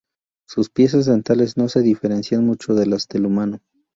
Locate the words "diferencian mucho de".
1.83-2.87